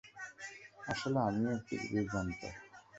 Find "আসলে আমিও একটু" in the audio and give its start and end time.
0.87-1.73